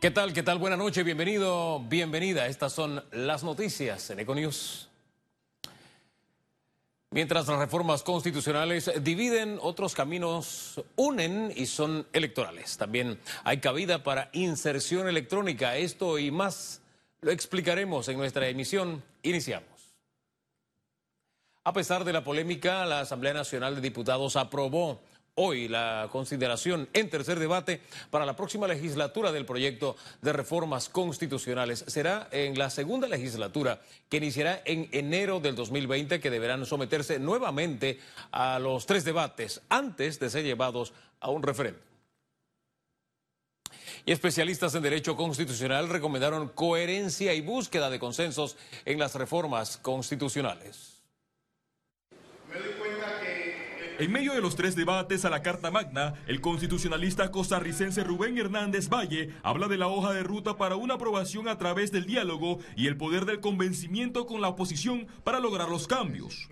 ¿Qué 0.00 0.10
tal? 0.10 0.32
¿Qué 0.32 0.42
tal? 0.42 0.58
Buenas 0.58 0.78
noches, 0.78 1.04
bienvenido, 1.04 1.80
bienvenida. 1.88 2.46
Estas 2.46 2.72
son 2.72 3.04
las 3.12 3.44
noticias 3.44 4.08
en 4.10 4.20
Econews. 4.20 4.88
Mientras 7.10 7.48
las 7.48 7.58
reformas 7.58 8.02
constitucionales 8.02 8.90
dividen, 9.02 9.58
otros 9.60 9.94
caminos 9.94 10.80
unen 10.96 11.52
y 11.54 11.66
son 11.66 12.06
electorales. 12.12 12.78
También 12.78 13.18
hay 13.44 13.58
cabida 13.58 14.02
para 14.02 14.30
inserción 14.32 15.08
electrónica. 15.08 15.76
Esto 15.76 16.18
y 16.18 16.30
más 16.30 16.80
lo 17.20 17.30
explicaremos 17.30 18.08
en 18.08 18.16
nuestra 18.16 18.48
emisión. 18.48 19.02
Iniciamos. 19.22 19.68
A 21.64 21.72
pesar 21.72 22.04
de 22.04 22.12
la 22.12 22.24
polémica, 22.24 22.86
la 22.86 23.00
Asamblea 23.00 23.34
Nacional 23.34 23.74
de 23.74 23.80
Diputados 23.82 24.36
aprobó 24.36 25.00
hoy 25.34 25.68
la 25.68 26.08
consideración 26.10 26.88
en 26.92 27.10
tercer 27.10 27.38
debate 27.38 27.80
para 28.10 28.26
la 28.26 28.36
próxima 28.36 28.66
legislatura 28.68 29.32
del 29.32 29.46
proyecto 29.46 29.96
de 30.22 30.32
reformas 30.32 30.88
constitucionales. 30.88 31.84
Será 31.86 32.28
en 32.30 32.58
la 32.58 32.70
segunda 32.70 33.08
legislatura 33.08 33.80
que 34.08 34.18
iniciará 34.18 34.62
en 34.64 34.88
enero 34.92 35.40
del 35.40 35.54
2020 35.54 36.20
que 36.20 36.30
deberán 36.30 36.66
someterse 36.66 37.18
nuevamente 37.18 37.98
a 38.32 38.58
los 38.58 38.86
tres 38.86 39.04
debates 39.04 39.62
antes 39.68 40.18
de 40.20 40.30
ser 40.30 40.44
llevados 40.44 40.92
a 41.20 41.30
un 41.30 41.42
referéndum. 41.42 41.82
Y 44.04 44.12
especialistas 44.12 44.74
en 44.74 44.82
derecho 44.82 45.16
constitucional 45.16 45.88
recomendaron 45.88 46.48
coherencia 46.48 47.34
y 47.34 47.42
búsqueda 47.42 47.90
de 47.90 47.98
consensos 47.98 48.56
en 48.84 48.98
las 48.98 49.14
reformas 49.14 49.76
constitucionales. 49.76 50.99
En 54.00 54.12
medio 54.12 54.32
de 54.32 54.40
los 54.40 54.56
tres 54.56 54.76
debates 54.76 55.26
a 55.26 55.30
la 55.30 55.42
Carta 55.42 55.70
Magna, 55.70 56.14
el 56.26 56.40
constitucionalista 56.40 57.30
costarricense 57.30 58.02
Rubén 58.02 58.38
Hernández 58.38 58.88
Valle 58.88 59.34
habla 59.42 59.68
de 59.68 59.76
la 59.76 59.88
hoja 59.88 60.14
de 60.14 60.22
ruta 60.22 60.56
para 60.56 60.76
una 60.76 60.94
aprobación 60.94 61.48
a 61.48 61.58
través 61.58 61.92
del 61.92 62.06
diálogo 62.06 62.60
y 62.76 62.86
el 62.86 62.96
poder 62.96 63.26
del 63.26 63.40
convencimiento 63.40 64.24
con 64.24 64.40
la 64.40 64.48
oposición 64.48 65.06
para 65.22 65.38
lograr 65.38 65.68
los 65.68 65.86
cambios. 65.86 66.48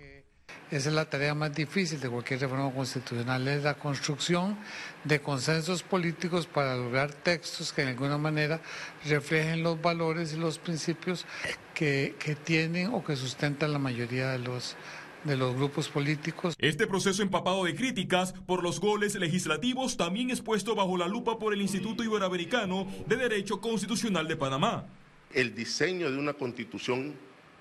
Esa 0.69 0.89
es 0.89 0.93
la 0.93 1.09
tarea 1.09 1.33
más 1.33 1.51
difícil 1.55 1.99
de 1.99 2.07
cualquier 2.07 2.39
reforma 2.39 2.71
constitucional, 2.71 3.47
es 3.47 3.63
la 3.63 3.73
construcción 3.73 4.55
de 5.03 5.19
consensos 5.19 5.81
políticos 5.81 6.45
para 6.45 6.75
lograr 6.75 7.11
textos 7.11 7.73
que 7.73 7.81
de 7.81 7.89
alguna 7.89 8.19
manera 8.19 8.61
reflejen 9.07 9.63
los 9.63 9.81
valores 9.81 10.33
y 10.33 10.37
los 10.37 10.59
principios 10.59 11.25
que, 11.73 12.15
que 12.19 12.35
tienen 12.35 12.93
o 12.93 13.03
que 13.03 13.15
sustentan 13.15 13.73
la 13.73 13.79
mayoría 13.79 14.29
de 14.29 14.37
los 14.37 14.75
de 15.23 15.37
los 15.37 15.55
grupos 15.55 15.89
políticos. 15.89 16.55
Este 16.59 16.87
proceso 16.87 17.21
empapado 17.21 17.65
de 17.65 17.75
críticas 17.75 18.33
por 18.45 18.63
los 18.63 18.79
goles 18.79 19.15
legislativos 19.15 19.97
también 19.97 20.29
es 20.31 20.41
puesto 20.41 20.75
bajo 20.75 20.97
la 20.97 21.07
lupa 21.07 21.39
por 21.39 21.53
el 21.53 21.61
Instituto 21.61 22.03
Iberoamericano 22.03 22.87
de 23.05 23.17
Derecho 23.17 23.59
Constitucional 23.59 24.27
de 24.27 24.37
Panamá. 24.37 24.85
El 25.33 25.53
diseño 25.53 26.09
de 26.09 26.17
una 26.17 26.33
constitución 26.33 27.13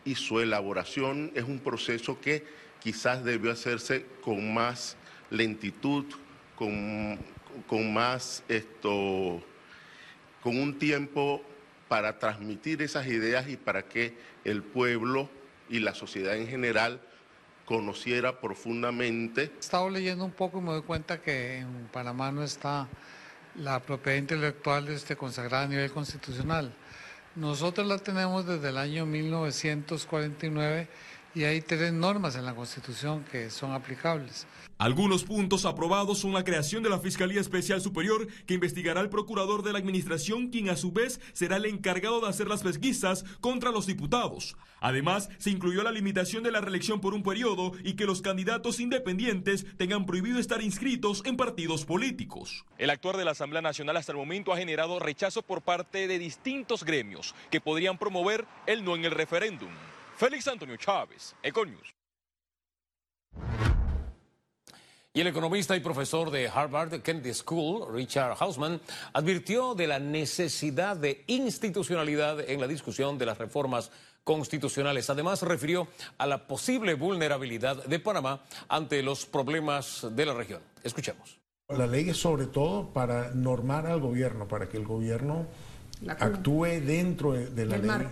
y 0.04 0.14
su 0.14 0.40
elaboración 0.40 1.32
es 1.34 1.44
un 1.44 1.58
proceso 1.58 2.20
que 2.20 2.44
quizás 2.80 3.24
debió 3.24 3.50
hacerse 3.50 4.06
con 4.22 4.54
más 4.54 4.96
lentitud, 5.30 6.06
con, 6.56 7.18
con 7.66 7.92
más 7.92 8.42
esto, 8.48 9.42
con 10.42 10.58
un 10.58 10.78
tiempo 10.78 11.42
para 11.88 12.18
transmitir 12.18 12.82
esas 12.82 13.06
ideas 13.06 13.48
y 13.48 13.56
para 13.56 13.88
que 13.88 14.14
el 14.44 14.62
pueblo 14.62 15.28
y 15.68 15.80
la 15.80 15.94
sociedad 15.94 16.36
en 16.36 16.46
general 16.46 17.00
conociera 17.68 18.40
profundamente. 18.40 19.52
He 19.54 19.60
estado 19.60 19.90
leyendo 19.90 20.24
un 20.24 20.30
poco 20.30 20.58
y 20.58 20.62
me 20.62 20.72
doy 20.72 20.80
cuenta 20.80 21.20
que 21.20 21.58
en 21.58 21.88
Panamá 21.92 22.32
no 22.32 22.42
está 22.42 22.88
la 23.56 23.78
propiedad 23.80 24.16
intelectual 24.16 24.88
este, 24.88 25.16
consagrada 25.16 25.64
a 25.64 25.68
nivel 25.68 25.92
constitucional. 25.92 26.72
Nosotros 27.36 27.86
la 27.86 27.98
tenemos 27.98 28.46
desde 28.46 28.70
el 28.70 28.78
año 28.78 29.04
1949 29.04 30.88
y 31.34 31.44
hay 31.44 31.60
tres 31.60 31.92
normas 31.92 32.36
en 32.36 32.44
la 32.44 32.54
Constitución 32.54 33.24
que 33.30 33.50
son 33.50 33.72
aplicables. 33.72 34.46
Algunos 34.78 35.24
puntos 35.24 35.64
aprobados 35.64 36.18
son 36.18 36.32
la 36.32 36.44
creación 36.44 36.82
de 36.82 36.90
la 36.90 37.00
Fiscalía 37.00 37.40
Especial 37.40 37.80
Superior 37.80 38.28
que 38.46 38.54
investigará 38.54 39.00
al 39.00 39.10
procurador 39.10 39.62
de 39.62 39.72
la 39.72 39.78
Administración, 39.78 40.48
quien 40.48 40.68
a 40.68 40.76
su 40.76 40.92
vez 40.92 41.20
será 41.32 41.56
el 41.56 41.66
encargado 41.66 42.20
de 42.20 42.28
hacer 42.28 42.46
las 42.46 42.62
pesquisas 42.62 43.24
contra 43.40 43.72
los 43.72 43.86
diputados. 43.86 44.56
Además, 44.80 45.30
se 45.38 45.50
incluyó 45.50 45.82
la 45.82 45.90
limitación 45.90 46.44
de 46.44 46.52
la 46.52 46.60
reelección 46.60 47.00
por 47.00 47.12
un 47.12 47.24
periodo 47.24 47.72
y 47.82 47.94
que 47.94 48.06
los 48.06 48.22
candidatos 48.22 48.78
independientes 48.78 49.66
tengan 49.76 50.06
prohibido 50.06 50.38
estar 50.38 50.62
inscritos 50.62 51.22
en 51.26 51.36
partidos 51.36 51.84
políticos. 51.84 52.64
El 52.78 52.90
actuar 52.90 53.16
de 53.16 53.24
la 53.24 53.32
Asamblea 53.32 53.62
Nacional 53.62 53.96
hasta 53.96 54.12
el 54.12 54.18
momento 54.18 54.52
ha 54.52 54.58
generado 54.58 55.00
rechazo 55.00 55.42
por 55.42 55.62
parte 55.62 56.06
de 56.06 56.18
distintos 56.20 56.84
gremios 56.84 57.34
que 57.50 57.60
podrían 57.60 57.98
promover 57.98 58.46
el 58.66 58.84
no 58.84 58.94
en 58.94 59.04
el 59.04 59.10
referéndum. 59.10 59.70
Félix 60.18 60.48
Antonio 60.48 60.76
Chávez, 60.76 61.36
Econius. 61.44 61.94
Y 65.14 65.20
el 65.20 65.28
economista 65.28 65.76
y 65.76 65.80
profesor 65.80 66.32
de 66.32 66.48
Harvard 66.48 67.02
Kennedy 67.02 67.32
School, 67.32 67.94
Richard 67.94 68.36
Hausman, 68.40 68.80
advirtió 69.12 69.76
de 69.76 69.86
la 69.86 70.00
necesidad 70.00 70.96
de 70.96 71.22
institucionalidad 71.28 72.40
en 72.50 72.60
la 72.60 72.66
discusión 72.66 73.16
de 73.16 73.26
las 73.26 73.38
reformas 73.38 73.92
constitucionales. 74.24 75.08
Además, 75.08 75.42
refirió 75.42 75.86
a 76.18 76.26
la 76.26 76.48
posible 76.48 76.94
vulnerabilidad 76.94 77.84
de 77.84 78.00
Panamá 78.00 78.42
ante 78.68 79.04
los 79.04 79.24
problemas 79.24 80.04
de 80.10 80.26
la 80.26 80.34
región. 80.34 80.60
Escuchemos. 80.82 81.38
La 81.68 81.86
ley 81.86 82.10
es 82.10 82.16
sobre 82.16 82.46
todo 82.46 82.92
para 82.92 83.30
normar 83.34 83.86
al 83.86 84.00
gobierno, 84.00 84.48
para 84.48 84.68
que 84.68 84.78
el 84.78 84.84
gobierno 84.84 85.46
actúe 86.08 86.80
dentro 86.80 87.34
de 87.34 87.66
la 87.66 87.78
ley. 87.78 88.08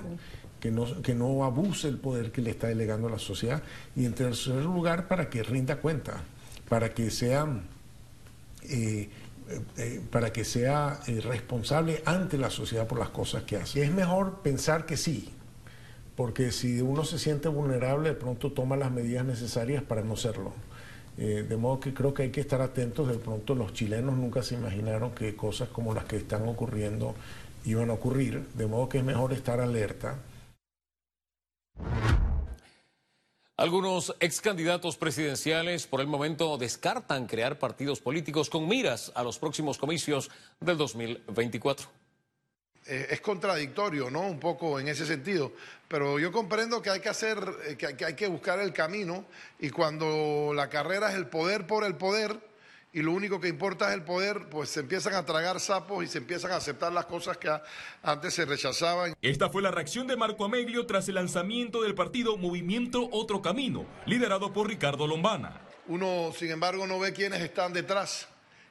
Que 1.02 1.14
no, 1.14 1.44
abuse 1.44 1.88
el 1.88 1.98
poder 1.98 2.32
que 2.32 2.42
le 2.42 2.50
está 2.50 2.68
delegando 2.68 3.08
a 3.08 3.10
la 3.10 3.18
sociedad 3.18 3.62
y 3.94 4.04
en 4.04 4.14
tercer 4.14 4.62
lugar 4.62 5.08
para 5.08 5.28
que 5.30 5.42
rinda 5.42 5.76
cuenta 5.76 6.22
para 6.68 6.92
que 6.92 7.10
sea, 7.10 7.46
eh, 8.68 9.08
eh, 9.78 10.00
para 10.10 10.32
que 10.32 10.44
sea 10.44 11.00
eh, 11.06 11.20
responsable 11.20 12.02
ante 12.04 12.38
la 12.38 12.50
sociedad 12.50 12.86
por 12.86 12.98
las 12.98 13.10
cosas 13.10 13.44
que 13.44 13.56
hace. 13.56 13.82
Es 13.82 13.92
mejor 13.92 14.40
pensar 14.42 14.86
que 14.86 14.96
sí, 14.96 15.32
porque 16.16 16.52
si 16.52 16.80
uno 16.80 17.04
se 17.04 17.18
siente 17.18 17.48
vulnerable, 17.48 18.10
de 18.10 18.14
pronto 18.14 18.52
toma 18.52 18.76
las 18.76 18.90
medidas 18.90 19.24
necesarias 19.24 19.82
para 19.82 20.02
no 20.02 20.16
serlo. 20.16 20.52
de 21.16 21.56
modo 21.56 21.80
que 21.80 21.94
creo 21.94 22.12
que 22.12 22.24
hay 22.24 22.30
que 22.30 22.40
estar 22.42 22.60
atentos. 22.60 23.08
De 23.08 23.16
pronto 23.16 23.54
los 23.54 23.72
chilenos 23.72 24.16
nunca 24.16 24.42
se 24.42 24.54
imaginaron 24.54 25.12
que 25.12 25.34
cosas 25.34 25.68
como 25.70 25.94
las 25.94 26.04
que 26.04 26.16
están 26.16 26.46
ocurriendo 26.46 27.14
iban 27.64 27.90
a 27.90 27.94
ocurrir. 27.94 28.46
De 28.54 28.66
modo 28.66 28.88
que 28.88 28.98
es 28.98 29.04
mejor 29.04 29.32
estar 29.32 29.60
alerta. 29.60 30.16
Algunos 33.58 34.14
ex 34.20 34.42
candidatos 34.42 34.98
presidenciales 34.98 35.86
por 35.86 36.02
el 36.02 36.06
momento 36.06 36.58
descartan 36.58 37.26
crear 37.26 37.58
partidos 37.58 38.00
políticos 38.00 38.50
con 38.50 38.68
miras 38.68 39.10
a 39.14 39.22
los 39.22 39.38
próximos 39.38 39.78
comicios 39.78 40.30
del 40.60 40.76
2024. 40.76 41.88
Eh, 42.88 43.06
es 43.10 43.20
contradictorio, 43.22 44.10
¿no? 44.10 44.20
Un 44.20 44.38
poco 44.38 44.78
en 44.78 44.88
ese 44.88 45.06
sentido. 45.06 45.52
Pero 45.88 46.18
yo 46.18 46.30
comprendo 46.30 46.82
que 46.82 46.90
hay 46.90 47.00
que 47.00 47.08
hacer, 47.08 47.38
eh, 47.66 47.76
que 47.76 48.04
hay 48.04 48.14
que 48.14 48.28
buscar 48.28 48.60
el 48.60 48.74
camino 48.74 49.24
y 49.58 49.70
cuando 49.70 50.52
la 50.54 50.68
carrera 50.68 51.08
es 51.08 51.16
el 51.16 51.26
poder 51.26 51.66
por 51.66 51.84
el 51.84 51.96
poder, 51.96 52.38
y 52.96 53.02
lo 53.02 53.12
único 53.12 53.38
que 53.38 53.48
importa 53.48 53.88
es 53.88 53.94
el 53.94 54.04
poder, 54.04 54.48
pues 54.48 54.70
se 54.70 54.80
empiezan 54.80 55.12
a 55.12 55.26
tragar 55.26 55.60
sapos 55.60 56.02
y 56.02 56.06
se 56.06 56.16
empiezan 56.16 56.52
a 56.52 56.56
aceptar 56.56 56.90
las 56.94 57.04
cosas 57.04 57.36
que 57.36 57.54
antes 58.02 58.32
se 58.32 58.46
rechazaban. 58.46 59.14
Esta 59.20 59.50
fue 59.50 59.60
la 59.60 59.70
reacción 59.70 60.06
de 60.06 60.16
Marco 60.16 60.46
Ameglio 60.46 60.86
tras 60.86 61.06
el 61.10 61.16
lanzamiento 61.16 61.82
del 61.82 61.94
partido 61.94 62.38
Movimiento 62.38 63.06
Otro 63.12 63.42
Camino, 63.42 63.84
liderado 64.06 64.50
por 64.50 64.68
Ricardo 64.68 65.06
Lombana. 65.06 65.60
Uno, 65.88 66.32
sin 66.34 66.50
embargo, 66.50 66.86
no 66.86 66.98
ve 66.98 67.12
quiénes 67.12 67.42
están 67.42 67.74
detrás. 67.74 68.28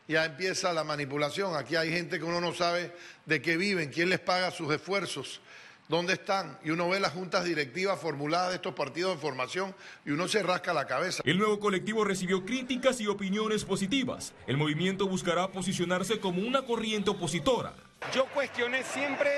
Ya 0.07 0.25
empieza 0.25 0.73
la 0.73 0.83
manipulación. 0.83 1.55
Aquí 1.55 1.75
hay 1.75 1.91
gente 1.91 2.17
que 2.17 2.25
uno 2.25 2.41
no 2.41 2.51
sabe 2.51 2.95
de 3.27 3.43
qué 3.43 3.57
viven, 3.57 3.91
quién 3.91 4.09
les 4.09 4.19
paga 4.19 4.49
sus 4.49 4.73
esfuerzos. 4.73 5.39
¿Dónde 5.87 6.13
están? 6.13 6.57
Y 6.63 6.71
uno 6.71 6.89
ve 6.89 6.99
las 6.99 7.13
juntas 7.13 7.43
directivas 7.43 7.99
formuladas 7.99 8.49
de 8.49 8.55
estos 8.55 8.73
partidos 8.73 9.15
de 9.15 9.21
formación 9.21 9.75
y 10.03 10.09
uno 10.09 10.27
se 10.27 10.41
rasca 10.41 10.73
la 10.73 10.87
cabeza. 10.87 11.21
El 11.23 11.37
nuevo 11.37 11.59
colectivo 11.59 12.03
recibió 12.03 12.43
críticas 12.43 12.99
y 13.01 13.07
opiniones 13.07 13.63
positivas. 13.65 14.33
El 14.47 14.57
movimiento 14.57 15.07
buscará 15.07 15.47
posicionarse 15.49 16.19
como 16.19 16.41
una 16.41 16.63
corriente 16.63 17.11
opositora. 17.11 17.73
Yo 18.11 18.25
cuestioné 18.33 18.81
siempre 18.83 19.29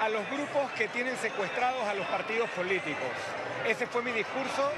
a 0.00 0.08
los 0.08 0.24
grupos 0.30 0.70
que 0.78 0.86
tienen 0.88 1.16
secuestrados 1.16 1.82
a 1.82 1.94
los 1.94 2.06
partidos 2.06 2.48
políticos. 2.50 3.10
Ese 3.66 3.88
fue 3.88 4.02
mi 4.04 4.12
discurso 4.12 4.70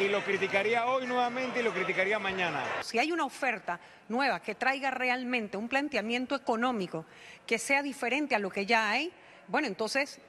y 0.00 0.06
lo 0.06 0.22
criticaría 0.22 0.86
hoy 0.86 1.04
nuevamente 1.08 1.60
y 1.60 1.62
lo 1.64 1.72
criticaría 1.72 2.20
mañana. 2.20 2.62
Si 2.82 3.00
hay 3.00 3.10
una 3.10 3.24
oferta 3.24 3.80
nueva 4.08 4.38
que 4.38 4.54
traiga 4.54 4.92
realmente 4.92 5.56
un 5.56 5.68
planteamiento 5.68 6.36
económico 6.36 7.06
que 7.44 7.58
sea 7.58 7.82
diferente 7.82 8.36
a 8.36 8.38
lo 8.38 8.50
que 8.50 8.66
ya 8.66 8.88
hay, 8.88 9.12
bueno, 9.48 9.66
entonces 9.66 10.20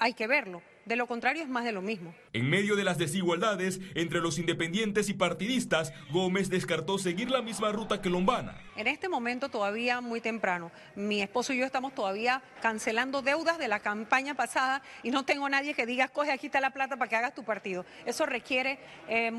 hay 0.00 0.14
que 0.14 0.26
verlo. 0.26 0.62
De 0.84 0.96
lo 0.96 1.06
contrario 1.06 1.42
es 1.42 1.48
más 1.48 1.64
de 1.64 1.72
lo 1.72 1.82
mismo. 1.82 2.14
En 2.32 2.48
medio 2.48 2.74
de 2.74 2.84
las 2.84 2.98
desigualdades 2.98 3.80
entre 3.94 4.20
los 4.20 4.38
independientes 4.38 5.08
y 5.08 5.14
partidistas, 5.14 5.92
Gómez 6.10 6.48
descartó 6.48 6.98
seguir 6.98 7.30
la 7.30 7.42
misma 7.42 7.70
ruta 7.70 8.00
que 8.00 8.10
Lombana. 8.10 8.56
En 8.76 8.86
este 8.86 9.08
momento 9.08 9.50
todavía 9.50 10.00
muy 10.00 10.20
temprano. 10.20 10.72
Mi 10.96 11.20
esposo 11.20 11.52
y 11.52 11.58
yo 11.58 11.66
estamos 11.66 11.94
todavía 11.94 12.42
cancelando 12.62 13.22
deudas 13.22 13.58
de 13.58 13.68
la 13.68 13.80
campaña 13.80 14.34
pasada 14.34 14.82
y 15.02 15.10
no 15.10 15.24
tengo 15.24 15.48
nadie 15.48 15.74
que 15.74 15.86
diga, 15.86 16.08
coge 16.08 16.32
aquí 16.32 16.46
está 16.46 16.60
la 16.60 16.70
plata 16.70 16.96
para 16.96 17.08
que 17.08 17.16
hagas 17.16 17.34
tu 17.34 17.44
partido. 17.44 17.84
Eso 18.06 18.26
requiere 18.26 18.78
eh, 19.08 19.30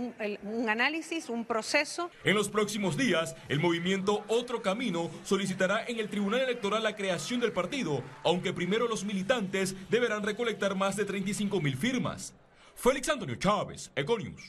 un 0.43 0.69
análisis, 0.69 1.29
un 1.29 1.45
proceso. 1.45 2.11
En 2.23 2.35
los 2.35 2.49
próximos 2.49 2.97
días, 2.97 3.35
el 3.49 3.59
movimiento 3.59 4.23
Otro 4.27 4.61
Camino 4.61 5.09
solicitará 5.23 5.83
en 5.85 5.99
el 5.99 6.09
Tribunal 6.09 6.41
Electoral 6.41 6.83
la 6.83 6.95
creación 6.95 7.39
del 7.39 7.51
partido, 7.51 8.03
aunque 8.23 8.53
primero 8.53 8.87
los 8.87 9.03
militantes 9.03 9.75
deberán 9.89 10.23
recolectar 10.23 10.75
más 10.75 10.95
de 10.95 11.05
35 11.31 11.61
mil 11.61 11.77
firmas. 11.77 12.33
Félix 12.75 13.07
Antonio 13.09 13.35
Chávez, 13.35 13.89
Econius. 13.95 14.41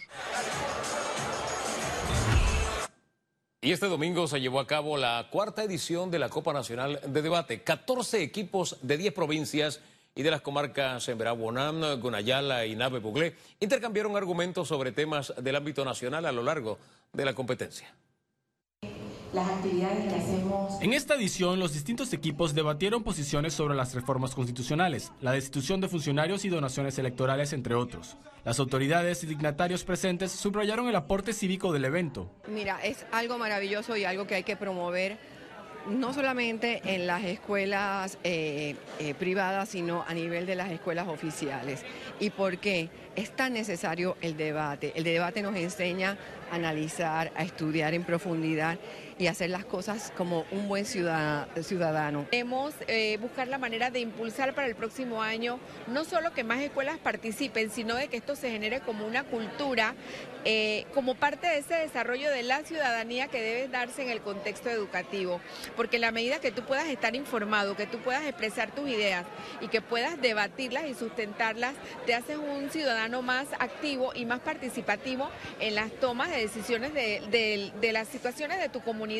Y 3.60 3.70
este 3.70 3.86
domingo 3.86 4.26
se 4.26 4.40
llevó 4.40 4.58
a 4.58 4.66
cabo 4.66 4.96
la 4.96 5.28
cuarta 5.30 5.62
edición 5.62 6.10
de 6.10 6.18
la 6.18 6.28
Copa 6.28 6.52
Nacional 6.52 7.00
de 7.06 7.22
Debate. 7.22 7.62
14 7.62 8.22
equipos 8.22 8.78
de 8.82 8.96
10 8.96 9.14
provincias 9.14 9.80
y 10.16 10.22
de 10.22 10.30
las 10.32 10.40
comarcas 10.40 11.08
Bonam, 11.38 12.00
Gunayala 12.00 12.66
y 12.66 12.74
Nave 12.74 12.98
Buglé 12.98 13.36
intercambiaron 13.60 14.16
argumentos 14.16 14.66
sobre 14.66 14.90
temas 14.90 15.32
del 15.40 15.54
ámbito 15.54 15.84
nacional 15.84 16.26
a 16.26 16.32
lo 16.32 16.42
largo 16.42 16.78
de 17.12 17.24
la 17.24 17.34
competencia 17.34 17.94
las 19.32 19.48
actividades 19.48 20.12
que 20.12 20.20
hacemos. 20.20 20.82
En 20.82 20.92
esta 20.92 21.14
edición, 21.14 21.58
los 21.58 21.72
distintos 21.72 22.12
equipos 22.12 22.54
debatieron 22.54 23.02
posiciones 23.02 23.54
sobre 23.54 23.74
las 23.74 23.94
reformas 23.94 24.34
constitucionales, 24.34 25.12
la 25.20 25.32
destitución 25.32 25.80
de 25.80 25.88
funcionarios 25.88 26.44
y 26.44 26.48
donaciones 26.48 26.98
electorales, 26.98 27.52
entre 27.52 27.74
otros. 27.74 28.16
Las 28.44 28.58
autoridades 28.58 29.22
y 29.22 29.26
dignatarios 29.26 29.84
presentes 29.84 30.32
subrayaron 30.32 30.88
el 30.88 30.96
aporte 30.96 31.32
cívico 31.32 31.72
del 31.72 31.84
evento. 31.84 32.28
Mira, 32.48 32.78
es 32.82 33.06
algo 33.12 33.38
maravilloso 33.38 33.96
y 33.96 34.04
algo 34.04 34.26
que 34.26 34.34
hay 34.34 34.42
que 34.42 34.56
promover 34.56 35.18
no 35.86 36.12
solamente 36.12 36.80
en 36.84 37.06
las 37.06 37.24
escuelas 37.24 38.18
eh, 38.24 38.76
eh, 38.98 39.14
privadas, 39.14 39.70
sino 39.70 40.04
a 40.06 40.14
nivel 40.14 40.46
de 40.46 40.54
las 40.54 40.70
escuelas 40.70 41.08
oficiales. 41.08 41.82
¿Y 42.20 42.30
por 42.30 42.58
qué? 42.58 42.88
Es 43.16 43.34
tan 43.34 43.52
necesario 43.52 44.16
el 44.20 44.36
debate. 44.36 44.92
El 44.94 45.04
debate 45.04 45.42
nos 45.42 45.56
enseña 45.56 46.16
a 46.50 46.54
analizar, 46.54 47.32
a 47.36 47.42
estudiar 47.42 47.94
en 47.94 48.04
profundidad 48.04 48.78
y 49.22 49.28
hacer 49.28 49.50
las 49.50 49.64
cosas 49.64 50.12
como 50.16 50.44
un 50.50 50.66
buen 50.66 50.84
ciudadano. 50.84 52.26
Queremos 52.28 52.74
eh, 52.88 53.18
buscar 53.20 53.46
la 53.46 53.56
manera 53.56 53.92
de 53.92 54.00
impulsar 54.00 54.52
para 54.52 54.66
el 54.66 54.74
próximo 54.74 55.22
año 55.22 55.60
no 55.86 56.04
solo 56.04 56.32
que 56.32 56.42
más 56.42 56.60
escuelas 56.60 56.98
participen, 56.98 57.70
sino 57.70 57.94
de 57.94 58.08
que 58.08 58.16
esto 58.16 58.34
se 58.34 58.50
genere 58.50 58.80
como 58.80 59.06
una 59.06 59.22
cultura, 59.22 59.94
eh, 60.44 60.86
como 60.92 61.14
parte 61.14 61.46
de 61.46 61.58
ese 61.58 61.74
desarrollo 61.76 62.30
de 62.30 62.42
la 62.42 62.64
ciudadanía 62.64 63.28
que 63.28 63.40
debe 63.40 63.68
darse 63.68 64.02
en 64.02 64.10
el 64.10 64.22
contexto 64.22 64.70
educativo. 64.70 65.40
Porque 65.76 66.00
la 66.00 66.10
medida 66.10 66.40
que 66.40 66.50
tú 66.50 66.62
puedas 66.64 66.88
estar 66.88 67.14
informado, 67.14 67.76
que 67.76 67.86
tú 67.86 67.98
puedas 67.98 68.26
expresar 68.26 68.74
tus 68.74 68.88
ideas 68.88 69.24
y 69.60 69.68
que 69.68 69.80
puedas 69.80 70.20
debatirlas 70.20 70.88
y 70.88 70.94
sustentarlas, 70.94 71.74
te 72.06 72.14
haces 72.16 72.38
un 72.38 72.70
ciudadano 72.70 73.22
más 73.22 73.46
activo 73.60 74.10
y 74.16 74.24
más 74.24 74.40
participativo 74.40 75.30
en 75.60 75.76
las 75.76 75.92
tomas 75.92 76.30
de 76.30 76.38
decisiones 76.38 76.92
de, 76.92 77.70
de 77.80 77.92
las 77.92 78.08
situaciones 78.08 78.58
de 78.58 78.68
tu 78.68 78.80
comunidad 78.80 79.11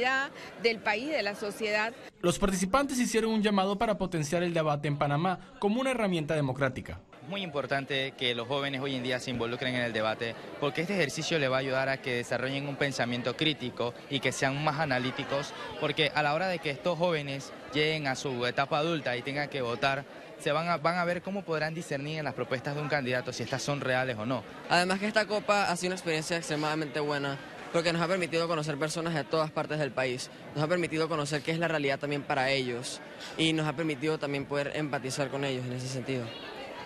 del 0.62 0.78
país, 0.78 1.10
de 1.10 1.22
la 1.22 1.34
sociedad. 1.34 1.92
Los 2.22 2.38
participantes 2.38 2.98
hicieron 2.98 3.32
un 3.32 3.42
llamado 3.42 3.76
para 3.76 3.98
potenciar 3.98 4.42
el 4.42 4.54
debate 4.54 4.88
en 4.88 4.96
Panamá 4.96 5.38
como 5.58 5.80
una 5.80 5.90
herramienta 5.90 6.34
democrática. 6.34 7.00
Es 7.22 7.28
muy 7.28 7.42
importante 7.42 8.14
que 8.16 8.34
los 8.34 8.48
jóvenes 8.48 8.80
hoy 8.80 8.96
en 8.96 9.02
día 9.02 9.20
se 9.20 9.30
involucren 9.30 9.74
en 9.74 9.82
el 9.82 9.92
debate 9.92 10.34
porque 10.60 10.80
este 10.80 10.94
ejercicio 10.94 11.38
le 11.38 11.48
va 11.48 11.56
a 11.56 11.60
ayudar 11.60 11.88
a 11.88 11.98
que 11.98 12.16
desarrollen 12.16 12.66
un 12.66 12.76
pensamiento 12.76 13.36
crítico 13.36 13.94
y 14.10 14.20
que 14.20 14.32
sean 14.32 14.64
más 14.64 14.80
analíticos 14.80 15.52
porque 15.78 16.10
a 16.14 16.22
la 16.22 16.34
hora 16.34 16.48
de 16.48 16.58
que 16.58 16.70
estos 16.70 16.98
jóvenes 16.98 17.52
lleguen 17.72 18.06
a 18.06 18.16
su 18.16 18.44
etapa 18.46 18.78
adulta 18.78 19.16
y 19.16 19.22
tengan 19.22 19.48
que 19.48 19.62
votar, 19.62 20.04
se 20.38 20.50
van 20.50 20.68
a, 20.68 20.78
van 20.78 20.96
a 20.96 21.04
ver 21.04 21.22
cómo 21.22 21.42
podrán 21.42 21.74
discernir 21.74 22.18
en 22.18 22.24
las 22.24 22.34
propuestas 22.34 22.74
de 22.74 22.82
un 22.82 22.88
candidato 22.88 23.32
si 23.32 23.44
estas 23.44 23.62
son 23.62 23.80
reales 23.80 24.16
o 24.18 24.26
no. 24.26 24.42
Además 24.68 24.98
que 24.98 25.06
esta 25.06 25.26
copa 25.26 25.70
ha 25.70 25.76
sido 25.76 25.90
una 25.90 25.96
experiencia 25.96 26.36
extremadamente 26.36 26.98
buena 26.98 27.38
porque 27.72 27.92
nos 27.92 28.02
ha 28.02 28.08
permitido 28.08 28.46
conocer 28.48 28.76
personas 28.76 29.14
de 29.14 29.24
todas 29.24 29.50
partes 29.50 29.78
del 29.78 29.92
país, 29.92 30.30
nos 30.54 30.62
ha 30.62 30.68
permitido 30.68 31.08
conocer 31.08 31.42
qué 31.42 31.52
es 31.52 31.58
la 31.58 31.68
realidad 31.68 31.98
también 31.98 32.22
para 32.22 32.50
ellos 32.50 33.00
y 33.38 33.52
nos 33.52 33.66
ha 33.66 33.74
permitido 33.74 34.18
también 34.18 34.44
poder 34.44 34.72
empatizar 34.74 35.28
con 35.28 35.44
ellos 35.44 35.64
en 35.66 35.72
ese 35.72 35.88
sentido. 35.88 36.24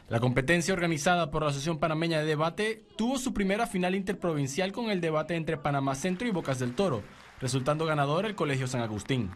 La 0.09 0.21
competencia 0.21 0.73
organizada 0.73 1.33
por 1.33 1.43
la 1.43 1.49
Asociación 1.49 1.79
Panameña 1.79 2.21
de 2.21 2.27
Debate 2.27 2.85
tuvo 2.97 3.19
su 3.19 3.35
primera 3.35 3.67
final 3.67 3.97
interprovincial 3.97 4.71
con 4.71 4.91
el 4.91 5.01
debate 5.01 5.35
entre 5.35 5.57
Panamá 5.57 5.97
Centro 5.97 6.29
y 6.29 6.31
Bocas 6.31 6.61
del 6.61 6.75
Toro 6.75 7.03
resultando 7.41 7.85
ganador 7.87 8.27
el 8.27 8.35
Colegio 8.35 8.67
San 8.67 8.81
Agustín. 8.81 9.31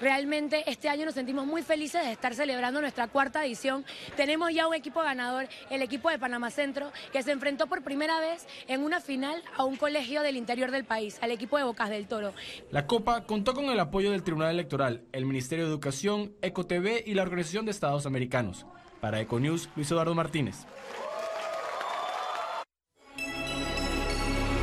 Realmente 0.00 0.68
este 0.70 0.88
año 0.88 1.04
nos 1.04 1.14
sentimos 1.14 1.46
muy 1.46 1.62
felices 1.62 2.04
de 2.04 2.12
estar 2.12 2.34
celebrando 2.34 2.80
nuestra 2.80 3.08
cuarta 3.08 3.44
edición. 3.44 3.84
Tenemos 4.16 4.52
ya 4.52 4.66
un 4.66 4.74
equipo 4.74 5.00
ganador, 5.02 5.48
el 5.70 5.82
equipo 5.82 6.10
de 6.10 6.18
Panamá 6.18 6.50
Centro, 6.50 6.92
que 7.12 7.22
se 7.22 7.32
enfrentó 7.32 7.66
por 7.66 7.82
primera 7.82 8.20
vez 8.20 8.46
en 8.68 8.82
una 8.82 9.00
final 9.00 9.42
a 9.56 9.64
un 9.64 9.76
colegio 9.76 10.22
del 10.22 10.36
interior 10.36 10.70
del 10.70 10.84
país, 10.84 11.18
al 11.22 11.30
equipo 11.30 11.58
de 11.58 11.64
Bocas 11.64 11.90
del 11.90 12.06
Toro. 12.06 12.32
La 12.70 12.86
Copa 12.86 13.24
contó 13.24 13.54
con 13.54 13.66
el 13.66 13.80
apoyo 13.80 14.10
del 14.10 14.22
Tribunal 14.22 14.50
Electoral, 14.50 15.02
el 15.12 15.26
Ministerio 15.26 15.64
de 15.64 15.70
Educación, 15.70 16.34
EcoTV 16.42 17.02
y 17.06 17.14
la 17.14 17.22
Organización 17.22 17.64
de 17.64 17.70
Estados 17.70 18.06
Americanos. 18.06 18.66
Para 19.00 19.20
Econews, 19.20 19.68
Luis 19.76 19.90
Eduardo 19.90 20.14
Martínez. 20.14 20.66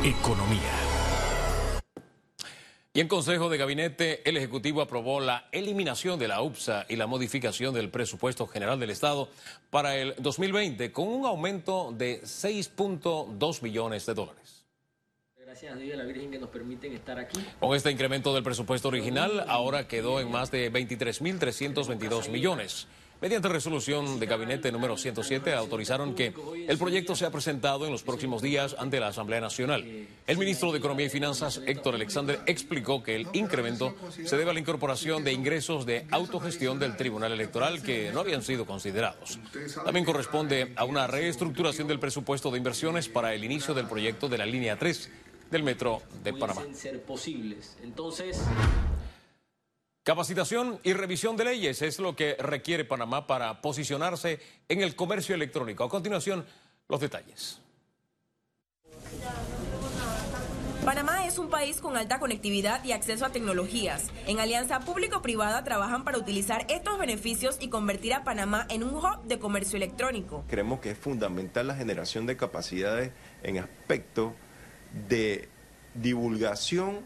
Economía. 0.04 0.83
Y 2.96 3.00
en 3.00 3.08
Consejo 3.08 3.50
de 3.50 3.58
Gabinete, 3.58 4.22
el 4.30 4.38
Ejecutivo 4.38 4.80
aprobó 4.80 5.20
la 5.20 5.48
eliminación 5.52 6.20
de 6.20 6.28
la 6.28 6.44
UPSA 6.44 6.86
y 6.88 6.96
la 6.96 7.08
modificación 7.08 7.74
del 7.74 7.90
presupuesto 7.90 8.46
general 8.46 8.80
del 8.80 8.92
Estado 8.92 9.30
para 9.72 9.98
el 9.98 10.14
2020 10.20 10.92
con 10.92 11.08
un 11.08 11.26
aumento 11.26 11.92
de 11.92 12.22
6.2 12.22 13.64
millones 13.64 14.06
de 14.06 14.14
dólares. 14.14 14.64
Gracias 15.36 15.74
a 15.74 15.76
Dios 15.76 15.90
y 15.90 15.94
a 15.94 15.96
la 15.98 16.04
Virgen 16.04 16.30
que 16.30 16.38
nos 16.38 16.52
permiten 16.52 16.94
estar 16.94 17.18
aquí. 17.18 17.44
Con 17.60 17.76
este 17.76 17.90
incremento 17.90 18.32
del 18.32 18.44
presupuesto 18.44 18.90
original, 18.90 19.44
ahora 19.48 19.88
quedó 19.88 20.20
en 20.20 20.30
más 20.30 20.52
de 20.52 20.72
23.322 20.72 22.30
millones. 22.30 22.88
Mediante 23.24 23.48
resolución 23.48 24.20
de 24.20 24.26
gabinete 24.26 24.70
número 24.70 24.98
107, 24.98 25.54
autorizaron 25.54 26.14
que 26.14 26.34
el 26.68 26.78
proyecto 26.78 27.16
sea 27.16 27.32
presentado 27.32 27.86
en 27.86 27.92
los 27.94 28.04
próximos 28.04 28.42
días 28.42 28.76
ante 28.78 29.00
la 29.00 29.08
Asamblea 29.08 29.40
Nacional. 29.40 29.86
El 30.28 30.38
ministro 30.38 30.74
de 30.74 30.80
Economía 30.80 31.06
y 31.06 31.10
Finanzas, 31.10 31.62
Héctor 31.66 31.96
Alexander, 31.96 32.42
explicó 32.48 33.02
que 33.02 33.16
el 33.16 33.28
incremento 33.32 33.96
se 34.26 34.36
debe 34.36 34.52
a 34.52 34.54
la 34.54 34.60
incorporación 34.60 35.24
de 35.24 35.32
ingresos 35.32 35.86
de 35.86 36.06
autogestión 36.12 36.80
del 36.80 36.98
Tribunal 36.98 37.32
Electoral 37.32 37.82
que 37.82 38.12
no 38.12 38.20
habían 38.20 38.44
sido 38.44 38.66
considerados. 38.66 39.40
También 39.86 40.04
corresponde 40.04 40.74
a 40.76 40.84
una 40.84 41.08
reestructuración 41.08 41.88
del 41.88 42.00
presupuesto 42.00 42.52
de 42.52 42.58
inversiones 42.58 43.08
para 43.08 43.34
el 43.34 43.46
inicio 43.46 43.74
del 43.74 43.88
proyecto 43.88 44.28
de 44.28 44.38
la 44.38 44.46
línea 44.46 44.78
3 44.78 45.10
del 45.50 45.64
metro 45.64 46.02
de 46.26 46.34
Panamá. 46.34 46.64
Capacitación 50.04 50.82
y 50.84 50.92
revisión 50.92 51.38
de 51.38 51.46
leyes 51.46 51.82
es 51.82 51.98
lo 51.98 52.14
que 52.14 52.36
requiere 52.38 52.84
Panamá 52.84 53.26
para 53.26 53.62
posicionarse 53.62 54.42
en 54.68 54.82
el 54.82 54.98
comercio 54.98 55.34
electrónico. 55.34 55.86
A 55.86 55.90
continuación, 55.90 56.46
los 56.90 57.00
detalles. 57.00 57.62
Panamá 60.84 61.26
es 61.26 61.38
un 61.40 61.50
país 61.50 61.80
con 61.80 61.96
alta 61.96 62.20
conectividad 62.20 62.84
y 62.84 62.92
acceso 62.92 63.26
a 63.26 63.30
tecnologías. 63.30 64.12
En 64.28 64.42
alianza 64.42 64.82
público-privada 64.82 65.64
trabajan 65.64 66.04
para 66.04 66.18
utilizar 66.18 66.66
estos 66.68 67.00
beneficios 67.00 67.56
y 67.62 67.70
convertir 67.70 68.14
a 68.14 68.26
Panamá 68.26 68.68
en 68.70 68.84
un 68.84 68.96
hub 68.96 69.24
de 69.24 69.40
comercio 69.40 69.78
electrónico. 69.78 70.44
Creemos 70.50 70.82
que 70.82 70.92
es 70.92 70.98
fundamental 70.98 71.68
la 71.68 71.76
generación 71.76 72.26
de 72.26 72.36
capacidades 72.36 73.14
en 73.42 73.58
aspecto 73.58 74.36
de 75.08 75.48
divulgación 75.94 77.06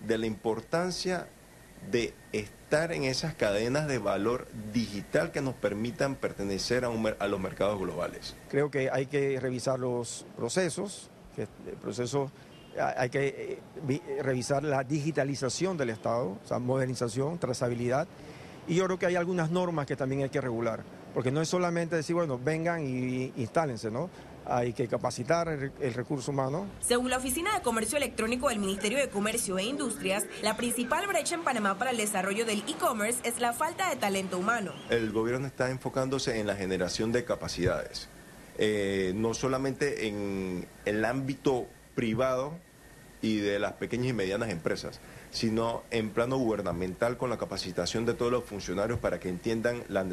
de 0.00 0.16
la 0.16 0.24
importancia 0.24 1.28
de 1.90 2.14
estar 2.32 2.92
en 2.92 3.04
esas 3.04 3.34
cadenas 3.34 3.86
de 3.86 3.98
valor 3.98 4.46
digital 4.72 5.30
que 5.30 5.42
nos 5.42 5.54
permitan 5.54 6.14
pertenecer 6.14 6.84
a, 6.84 6.88
a 7.18 7.28
los 7.28 7.40
mercados 7.40 7.78
globales. 7.78 8.36
Creo 8.48 8.70
que 8.70 8.90
hay 8.90 9.06
que 9.06 9.38
revisar 9.40 9.78
los 9.78 10.26
procesos, 10.36 11.10
que 11.34 11.42
el 11.42 11.76
proceso 11.80 12.30
hay 12.96 13.10
que 13.10 13.60
eh, 13.88 14.22
revisar 14.22 14.64
la 14.64 14.82
digitalización 14.84 15.76
del 15.76 15.90
Estado, 15.90 16.38
o 16.42 16.46
sea, 16.46 16.58
modernización, 16.58 17.38
trazabilidad, 17.38 18.08
y 18.66 18.76
yo 18.76 18.86
creo 18.86 18.98
que 18.98 19.06
hay 19.06 19.16
algunas 19.16 19.50
normas 19.50 19.86
que 19.86 19.96
también 19.96 20.22
hay 20.22 20.30
que 20.30 20.40
regular, 20.40 20.82
porque 21.12 21.30
no 21.30 21.42
es 21.42 21.48
solamente 21.48 21.96
decir, 21.96 22.14
bueno, 22.14 22.40
vengan 22.42 22.86
y 22.86 23.32
instálense, 23.36 23.90
¿no? 23.90 24.08
Hay 24.46 24.72
que 24.72 24.88
capacitar 24.88 25.48
el, 25.48 25.94
recurso 25.94 26.30
humano. 26.30 26.66
Según 26.80 27.10
la 27.10 27.18
Oficina 27.18 27.54
de 27.54 27.62
Comercio 27.62 27.96
Electrónico 27.96 28.48
del 28.48 28.58
Ministerio 28.58 28.98
de 28.98 29.08
Comercio 29.08 29.58
e 29.58 29.64
Industrias, 29.64 30.26
la 30.42 30.56
principal 30.56 31.06
brecha 31.06 31.34
en 31.34 31.42
Panamá 31.42 31.78
para 31.78 31.90
el 31.90 31.96
desarrollo 31.96 32.44
del 32.44 32.60
e-commerce 32.68 33.20
es 33.24 33.40
la 33.40 33.52
falta 33.52 33.90
de 33.90 33.96
talento 33.96 34.38
humano. 34.38 34.72
El 34.90 35.12
gobierno 35.12 35.46
está 35.46 35.70
enfocándose 35.70 36.40
en 36.40 36.46
la 36.46 36.56
generación 36.56 37.12
de 37.12 37.24
capacidades 37.24 38.08
eh, 38.58 39.12
no 39.16 39.32
solamente 39.32 40.06
en 40.08 40.66
el 40.84 41.04
ámbito 41.04 41.66
privado 41.94 42.58
y 43.22 43.38
de 43.38 43.58
las 43.58 43.74
pequeñas 43.74 44.08
y 44.08 44.12
medianas 44.12 44.50
empresas, 44.50 45.00
sino 45.32 45.82
en 45.90 46.10
plano 46.10 46.36
gubernamental 46.36 47.16
con 47.16 47.30
la 47.30 47.38
capacitación 47.38 48.04
de 48.04 48.12
todos 48.12 48.30
los 48.30 48.44
funcionarios 48.44 48.98
para 48.98 49.18
que 49.18 49.30
entiendan 49.30 49.82
la, 49.88 50.06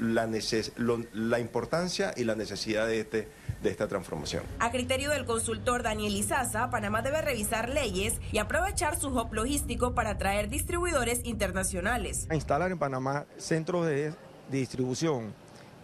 la, 0.00 1.38
importancia 1.38 2.12
y 2.16 2.24
la 2.24 2.34
necesidad 2.34 2.86
de, 2.86 3.00
este, 3.00 3.28
de 3.62 3.70
esta 3.70 3.86
transformación. 3.88 4.42
A 4.58 4.70
criterio 4.70 5.10
del 5.10 5.26
consultor 5.26 5.82
Daniel 5.82 6.16
Izaza, 6.16 6.70
Panamá 6.70 7.02
debe 7.02 7.20
revisar 7.20 7.68
leyes 7.68 8.14
y 8.32 8.38
aprovechar 8.38 8.98
su 8.98 9.08
hub 9.08 9.34
logístico 9.34 9.94
para 9.94 10.10
atraer 10.10 10.48
distribuidores 10.48 11.20
internacionales. 11.24 12.26
A 12.30 12.34
instalar 12.34 12.72
en 12.72 12.78
Panamá 12.78 13.26
centros 13.36 13.86
de 13.86 14.14
distribución 14.50 15.34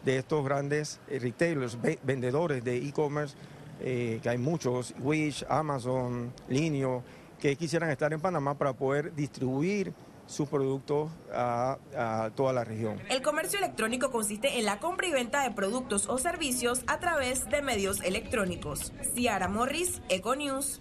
de 0.06 0.16
estos 0.18 0.42
grandes 0.42 1.00
eh, 1.09 1.18
retailers, 1.18 1.76
vendedores 2.02 2.64
de 2.64 2.78
e-commerce, 2.78 3.37
eh, 3.80 4.21
que 4.23 4.28
hay 4.30 4.38
muchos, 4.38 4.94
Wish, 5.00 5.44
Amazon, 5.50 6.33
Linio, 6.49 7.02
que 7.40 7.56
quisieran 7.56 7.90
estar 7.90 8.12
en 8.12 8.20
Panamá 8.20 8.56
para 8.56 8.72
poder 8.72 9.14
distribuir 9.14 9.92
sus 10.26 10.48
productos 10.48 11.10
a, 11.32 12.30
toda 12.34 12.52
la 12.52 12.64
región. 12.64 13.00
El 13.08 13.22
comercio 13.22 13.58
electrónico 13.58 14.10
consiste 14.10 14.58
en 14.58 14.64
la 14.64 14.78
compra 14.80 15.06
y 15.06 15.12
venta 15.12 15.42
de 15.42 15.50
productos 15.50 16.08
o 16.08 16.18
servicios 16.18 16.82
a 16.86 16.98
través 16.98 17.48
de 17.50 17.62
medios 17.62 18.00
electrónicos. 18.02 18.92
Ciara 19.14 19.48
Morris, 19.48 20.00
Econews. 20.08 20.80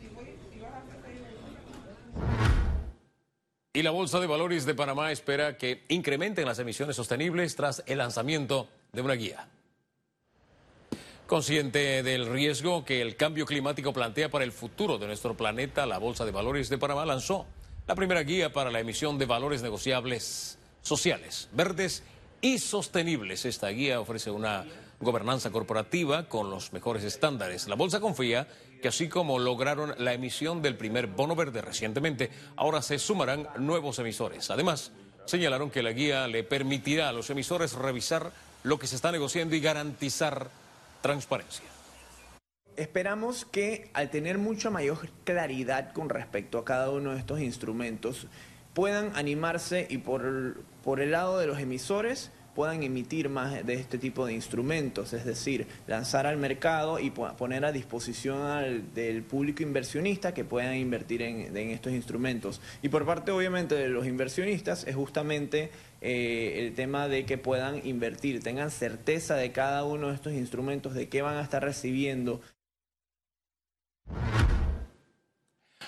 Y 3.75 3.81
la 3.81 3.91
Bolsa 3.91 4.19
de 4.19 4.27
Valores 4.27 4.65
de 4.65 4.75
Panamá 4.75 5.12
espera 5.12 5.57
que 5.57 5.83
incrementen 5.89 6.45
las 6.45 6.60
emisiones 6.60 6.95
sostenibles 6.95 7.55
tras 7.55 7.83
el 7.88 7.98
lanzamiento 7.98 8.69
de 8.91 9.01
una 9.01 9.15
guía. 9.15 9.50
Consciente 11.27 12.03
del 12.03 12.27
riesgo 12.27 12.84
que 12.84 13.01
el 13.01 13.15
cambio 13.15 13.46
climático 13.46 13.94
plantea 13.94 14.30
para 14.30 14.44
el 14.44 14.51
futuro 14.51 14.98
de 14.98 15.08
nuestro 15.08 15.36
planeta, 15.36 15.86
la 15.86 15.98
Bolsa 15.98 16.25
de 16.25 16.32
Valores 16.32 16.68
de 16.68 16.77
Panamá 16.77 17.06
lanzó 17.06 17.46
la 17.88 17.96
primera 17.96 18.24
guía 18.24 18.51
para 18.51 18.72
la 18.72 18.82
emisión 18.82 19.18
de 19.18 19.25
valores 19.25 19.62
negociables 19.62 20.60
sociales, 20.82 21.48
verdes 21.53 22.03
y 22.42 22.60
sostenibles. 22.60 23.46
Esta 23.46 23.70
guía 23.70 24.01
ofrece 24.01 24.32
una 24.32 24.65
gobernanza 25.00 25.50
corporativa 25.50 26.27
con 26.27 26.50
los 26.50 26.74
mejores 26.74 27.06
estándares. 27.06 27.70
La 27.70 27.75
Bolsa 27.75 28.01
confía 28.01 28.50
que 28.82 28.89
así 28.89 29.08
como 29.08 29.39
lograron 29.39 29.96
la 29.98 30.13
emisión 30.13 30.62
del 30.62 30.75
primer 30.75 31.08
bono 31.08 31.38
verde 31.38 31.62
recientemente, 31.62 32.32
ahora 32.58 32.82
se 32.82 33.00
sumarán 33.00 33.48
nuevos 33.58 33.98
emisores. 33.98 34.51
Además, 34.51 34.92
señalaron 35.25 35.72
que 35.72 35.84
la 35.84 35.94
guía 35.94 36.27
le 36.27 36.44
permitirá 36.44 37.08
a 37.08 37.13
los 37.13 37.30
emisores 37.30 37.74
revisar 37.74 38.34
lo 38.63 38.77
que 38.77 38.88
se 38.88 38.98
está 38.98 39.12
negociando 39.12 39.56
y 39.56 39.62
garantizar 39.62 40.50
transparencia. 41.03 41.65
Esperamos 42.75 43.45
que 43.45 43.91
al 43.93 44.10
tener 44.10 44.39
mucha 44.39 44.72
mayor 44.72 45.10
claridad 45.25 45.91
con 45.93 46.10
respecto 46.10 46.57
a 46.57 46.65
cada 46.65 46.89
uno 46.89 47.12
de 47.12 47.19
estos 47.19 47.39
instrumentos, 47.39 48.25
puedan 48.74 49.15
animarse 49.15 49.86
y 49.91 50.00
por, 50.00 50.63
por 50.83 51.00
el 51.00 51.12
lado 51.12 51.38
de 51.38 51.45
los 51.45 51.60
emisores 51.60 52.31
puedan 52.53 52.83
emitir 52.83 53.29
más 53.29 53.65
de 53.65 53.74
este 53.74 53.98
tipo 53.98 54.25
de 54.25 54.33
instrumentos, 54.33 55.13
es 55.13 55.25
decir, 55.25 55.67
lanzar 55.88 56.27
al 56.27 56.38
mercado 56.38 57.00
y 57.00 57.10
poner 57.10 57.65
a 57.65 57.72
disposición 57.72 58.93
del 58.93 59.24
público 59.24 59.63
inversionista 59.63 60.33
que 60.33 60.43
puedan 60.43 60.75
invertir 60.75 61.22
en, 61.22 61.57
estos 61.57 61.93
instrumentos. 61.93 62.62
Y 62.81 62.89
por 62.89 63.05
parte 63.05 63.31
obviamente 63.31 63.75
de 63.75 63.89
los 63.89 64.05
inversionistas 64.05 64.86
es 64.86 64.95
justamente 64.95 65.72
eh, 66.01 66.55
el 66.60 66.74
tema 66.74 67.07
de 67.07 67.25
que 67.25 67.38
puedan 67.38 67.86
invertir, 67.86 68.43
tengan 68.43 68.72
certeza 68.72 69.36
de 69.36 69.51
cada 69.51 69.83
uno 69.83 70.10
de 70.10 70.15
estos 70.15 70.33
instrumentos, 70.33 70.93
de 70.93 71.10
qué 71.10 71.22
van 71.22 71.38
a 71.38 71.41
estar 71.41 71.63
recibiendo. 71.63 72.41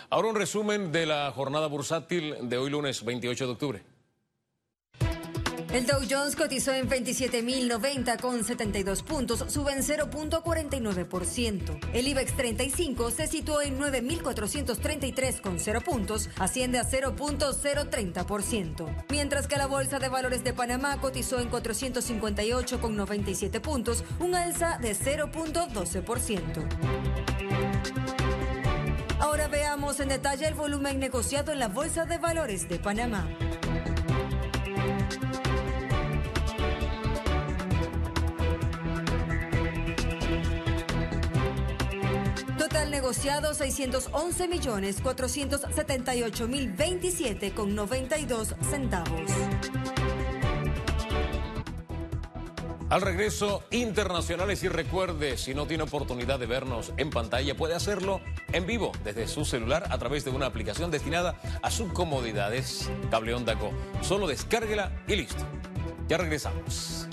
Ahora 0.10 0.30
un 0.30 0.36
resumen 0.36 0.92
de 0.92 1.06
la 1.06 1.32
jornada 1.32 1.68
bursátil 1.68 2.36
de 2.50 2.58
hoy 2.58 2.70
lunes 2.70 3.04
28 3.04 3.46
de 3.46 3.52
octubre. 3.52 3.95
El 5.76 5.86
Dow 5.86 6.02
Jones 6.10 6.36
cotizó 6.38 6.72
en 6.72 6.90
27.090 6.90 8.18
con 8.22 8.46
72 8.46 9.04
puntos, 9.04 9.44
sube 9.50 9.74
en 9.74 9.80
0.49%. 9.80 11.80
El 11.92 12.08
IBEX 12.08 12.38
35 12.38 13.12
se 13.12 13.28
situó 13.28 13.62
en 13.62 13.78
9.433 13.78 15.42
con 15.42 15.60
0 15.60 15.82
puntos, 15.82 16.30
asciende 16.40 16.80
a 16.80 16.90
0.030%. 16.90 19.06
Mientras 19.10 19.50
que 19.50 19.58
la 19.58 19.68
Bolsa 19.68 20.00
de 20.00 20.08
Valores 20.08 20.46
de 20.46 20.54
Panamá 20.54 21.02
cotizó 21.02 21.42
en 21.42 21.50
458 21.50 22.80
con 22.80 22.96
97 22.96 23.60
puntos, 23.60 24.06
un 24.20 24.34
alza 24.34 24.78
de 24.78 24.96
0.12%. 24.96 26.70
Ahora 29.20 29.50
veamos 29.50 30.00
en 30.00 30.08
detalle 30.08 30.48
el 30.48 30.54
volumen 30.54 31.02
negociado 31.02 31.52
en 31.52 31.60
la 31.60 31.68
Bolsa 31.68 32.06
de 32.06 32.18
Valores 32.18 32.70
de 32.70 32.80
Panamá. 32.80 33.28
Negociado 42.96 43.54
611 43.54 44.48
millones 44.48 45.02
478 45.02 46.48
mil 46.48 46.72
27 46.72 47.52
con 47.52 47.76
92 47.76 48.56
centavos. 48.70 49.32
Al 52.90 53.02
regreso, 53.02 53.64
internacionales 53.72 54.64
y 54.64 54.70
recuerde, 54.70 55.38
si 55.38 55.54
no 55.54 55.66
tiene 55.66 55.84
oportunidad 55.84 56.40
de 56.40 56.46
vernos 56.46 56.94
en 56.96 57.10
pantalla, 57.10 57.58
puede 57.58 57.76
hacerlo 57.76 58.22
en 58.54 58.66
vivo 58.66 58.94
desde 59.04 59.28
su 59.28 59.44
celular 59.44 59.88
a 59.90 59.98
través 59.98 60.24
de 60.24 60.32
una 60.32 60.46
aplicación 60.46 60.90
destinada 60.90 61.36
a 61.62 61.72
su 61.72 61.90
comodidad. 61.90 62.56
Es 62.56 62.90
Cable 63.12 63.36
Solo 64.04 64.26
descárguela 64.26 65.04
y 65.06 65.18
listo. 65.18 65.44
Ya 66.08 66.18
regresamos. 66.18 67.10